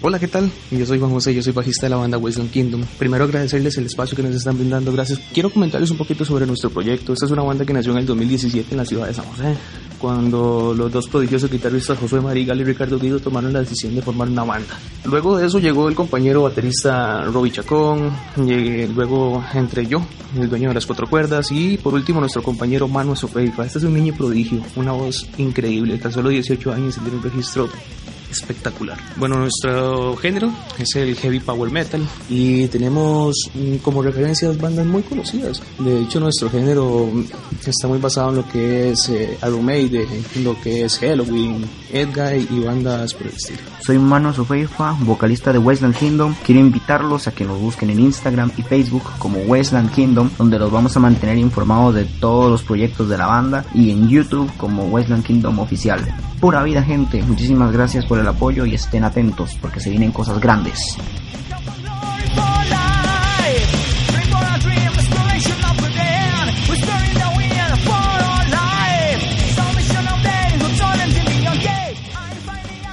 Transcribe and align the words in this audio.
Hola, 0.00 0.20
¿qué 0.20 0.28
tal? 0.28 0.48
Yo 0.70 0.86
soy 0.86 1.00
Juan 1.00 1.10
José, 1.10 1.34
yo 1.34 1.42
soy 1.42 1.52
bajista 1.52 1.86
de 1.86 1.90
la 1.90 1.96
banda 1.96 2.18
Wasteland 2.18 2.52
Kingdom. 2.52 2.84
Primero 3.00 3.24
agradecerles 3.24 3.76
el 3.78 3.86
espacio 3.86 4.14
que 4.14 4.22
nos 4.22 4.32
están 4.32 4.56
brindando, 4.56 4.92
gracias. 4.92 5.20
Quiero 5.34 5.50
comentarles 5.50 5.90
un 5.90 5.96
poquito 5.96 6.24
sobre 6.24 6.46
nuestro 6.46 6.70
proyecto. 6.70 7.12
Esta 7.12 7.26
es 7.26 7.32
una 7.32 7.42
banda 7.42 7.64
que 7.64 7.72
nació 7.72 7.90
en 7.90 7.98
el 7.98 8.06
2017 8.06 8.68
en 8.70 8.76
la 8.76 8.84
ciudad 8.84 9.08
de 9.08 9.14
San 9.14 9.24
José, 9.24 9.56
cuando 9.98 10.72
los 10.72 10.92
dos 10.92 11.08
prodigiosos 11.08 11.50
guitarristas 11.50 11.98
Josué 11.98 12.20
Marigal 12.20 12.60
y 12.60 12.64
Ricardo 12.64 12.96
Guido 12.96 13.18
tomaron 13.18 13.52
la 13.52 13.58
decisión 13.58 13.92
de 13.96 14.00
formar 14.00 14.28
una 14.28 14.44
banda. 14.44 14.78
Luego 15.04 15.36
de 15.36 15.48
eso 15.48 15.58
llegó 15.58 15.88
el 15.88 15.96
compañero 15.96 16.42
baterista 16.42 17.24
Robbie 17.24 17.50
Chacón, 17.50 18.12
luego 18.94 19.44
entre 19.52 19.84
yo, 19.84 20.06
el 20.38 20.48
dueño 20.48 20.68
de 20.68 20.74
las 20.74 20.86
cuatro 20.86 21.10
cuerdas, 21.10 21.50
y 21.50 21.76
por 21.76 21.94
último 21.94 22.20
nuestro 22.20 22.44
compañero 22.44 22.86
Manu 22.86 23.16
Sofeifa. 23.16 23.66
Este 23.66 23.78
es 23.78 23.84
un 23.84 23.94
niño 23.94 24.14
prodigio, 24.16 24.62
una 24.76 24.92
voz 24.92 25.26
increíble, 25.38 25.98
tan 25.98 26.12
solo 26.12 26.28
18 26.28 26.72
años 26.72 26.96
y 26.98 27.00
tiene 27.00 27.16
un 27.16 27.22
registro 27.24 27.68
espectacular. 28.30 28.98
Bueno, 29.16 29.36
nuestro 29.38 30.16
género 30.16 30.50
es 30.78 30.94
el 30.96 31.16
heavy 31.16 31.40
power 31.40 31.70
metal 31.70 32.06
y 32.28 32.68
tenemos 32.68 33.36
mm, 33.54 33.76
como 33.76 34.02
referencias 34.02 34.58
bandas 34.58 34.86
muy 34.86 35.02
conocidas. 35.02 35.62
De 35.78 36.02
hecho, 36.02 36.20
nuestro 36.20 36.50
género 36.50 37.10
está 37.64 37.88
muy 37.88 37.98
basado 37.98 38.30
en 38.30 38.36
lo 38.36 38.48
que 38.48 38.90
es 38.90 39.08
eh, 39.08 39.38
Iron 39.42 39.64
Maiden, 39.64 40.08
lo 40.42 40.60
que 40.60 40.84
es 40.84 40.98
Halloween, 40.98 41.64
Edgar 41.92 42.36
y 42.36 42.60
bandas 42.60 43.14
por 43.14 43.26
el 43.26 43.34
estilo. 43.34 43.60
Soy 43.84 43.98
Mano 43.98 44.32
Sofeifa, 44.32 44.92
vocalista 45.00 45.52
de 45.52 45.58
Westland 45.58 45.96
Kingdom. 45.96 46.34
Quiero 46.44 46.60
invitarlos 46.60 47.26
a 47.26 47.32
que 47.32 47.44
nos 47.44 47.58
busquen 47.60 47.90
en 47.90 48.00
Instagram 48.00 48.52
y 48.56 48.62
Facebook 48.62 49.04
como 49.18 49.38
Westland 49.40 49.90
Kingdom, 49.92 50.30
donde 50.36 50.58
los 50.58 50.70
vamos 50.70 50.96
a 50.96 51.00
mantener 51.00 51.38
informados 51.38 51.94
de 51.94 52.04
todos 52.04 52.50
los 52.50 52.62
proyectos 52.62 53.08
de 53.08 53.16
la 53.16 53.26
banda 53.26 53.64
y 53.74 53.90
en 53.90 54.08
YouTube 54.08 54.50
como 54.56 54.84
Westland 54.84 55.24
Kingdom 55.24 55.58
Oficial. 55.58 56.00
Pura 56.40 56.62
vida 56.62 56.82
gente, 56.82 57.22
muchísimas 57.22 57.72
gracias 57.72 58.06
por 58.06 58.17
el 58.20 58.28
apoyo 58.28 58.64
y 58.66 58.74
estén 58.74 59.04
atentos 59.04 59.56
porque 59.60 59.80
se 59.80 59.90
vienen 59.90 60.12
cosas 60.12 60.40
grandes. 60.40 60.96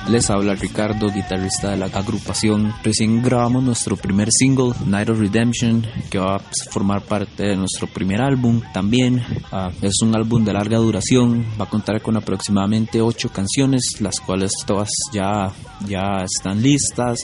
Les 0.07 0.29
habla 0.29 0.53
Ricardo, 0.53 1.09
guitarrista 1.09 1.71
de 1.71 1.77
la 1.77 1.87
agrupación. 1.87 2.71
Recién 2.83 3.23
grabamos 3.23 3.63
nuestro 3.63 3.97
primer 3.97 4.29
single, 4.31 4.73
Night 4.85 5.09
of 5.09 5.19
Redemption, 5.19 5.83
que 6.11 6.19
va 6.19 6.35
a 6.35 6.41
formar 6.69 7.01
parte 7.01 7.43
de 7.43 7.55
nuestro 7.55 7.87
primer 7.87 8.21
álbum 8.21 8.61
también. 8.71 9.23
Ah, 9.51 9.71
es 9.81 9.95
un 10.03 10.15
álbum 10.15 10.45
de 10.45 10.53
larga 10.53 10.77
duración, 10.77 11.43
va 11.59 11.65
a 11.65 11.69
contar 11.69 12.03
con 12.03 12.17
aproximadamente 12.17 13.01
ocho 13.01 13.29
canciones, 13.29 13.99
las 13.99 14.19
cuales 14.19 14.51
todas 14.67 14.89
ya, 15.11 15.51
ya 15.87 16.23
están 16.23 16.61
listas. 16.61 17.21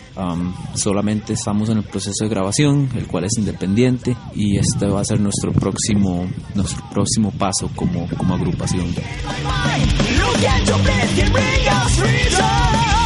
solamente 0.74 1.34
estamos 1.34 1.70
en 1.70 1.78
el 1.78 1.84
proceso 1.84 2.24
de 2.24 2.30
grabación, 2.30 2.90
el 2.96 3.06
cual 3.06 3.26
es 3.26 3.38
independiente, 3.38 4.18
y 4.34 4.58
este 4.58 4.88
va 4.88 5.02
a 5.02 5.06
ser 5.06 5.20
nuestro 5.20 5.52
próximo, 5.52 6.28
nuestro 6.56 6.84
próximo 6.90 7.32
paso 7.32 7.70
como, 7.76 8.08
como 8.18 8.34
agrupación. 8.34 8.88
Oh. 12.74 13.01